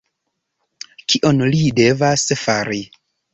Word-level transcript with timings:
Kion 1.13 1.43
li 1.55 1.61
devas 1.81 2.25
fari? 2.45 2.81